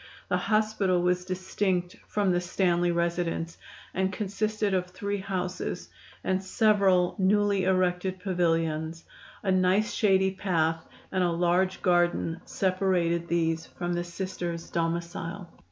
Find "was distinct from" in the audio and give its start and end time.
1.03-2.31